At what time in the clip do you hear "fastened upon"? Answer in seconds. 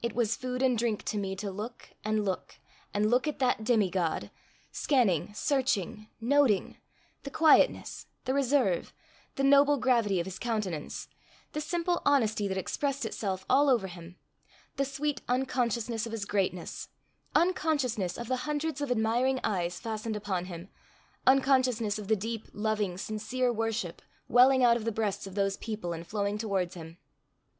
19.80-20.44